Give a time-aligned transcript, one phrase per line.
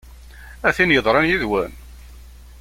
[0.67, 1.71] A tin yeḍran yid-wen!